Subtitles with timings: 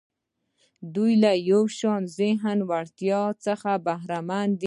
[0.95, 4.59] دوی له یو شان ذهني وړتیا څخه برخمن دي.